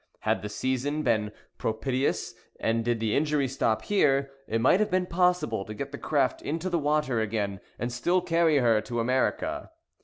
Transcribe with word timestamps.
Had 0.21 0.41
the 0.41 0.49
season 0.49 1.03
been 1.03 1.31
propitious, 1.59 2.33
and 2.59 2.83
did 2.83 2.99
the 2.99 3.15
injury 3.15 3.47
stop 3.47 3.83
here, 3.83 4.31
it 4.47 4.59
might 4.59 4.79
have 4.79 4.89
been 4.89 5.05
possible 5.05 5.63
to 5.63 5.75
get 5.75 5.91
the 5.91 5.97
craft 5.99 6.41
into 6.41 6.71
the 6.71 6.79
water 6.79 7.19
again, 7.21 7.59
and 7.77 7.93
still 7.93 8.19
carry 8.19 8.57
her 8.57 8.81
to 8.81 8.99
America. 8.99 9.69